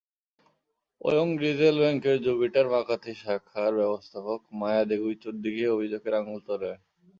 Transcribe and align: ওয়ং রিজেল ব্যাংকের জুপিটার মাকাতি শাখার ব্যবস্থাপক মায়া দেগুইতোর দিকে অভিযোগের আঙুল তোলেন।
ওয়ং 1.01 1.27
রিজেল 1.41 1.75
ব্যাংকের 1.81 2.17
জুপিটার 2.25 2.65
মাকাতি 2.73 3.13
শাখার 3.15 3.71
ব্যবস্থাপক 3.79 4.39
মায়া 4.59 4.83
দেগুইতোর 4.89 5.35
দিকে 5.43 5.63
অভিযোগের 5.75 6.13
আঙুল 6.13 6.39
তোলেন। 6.47 6.77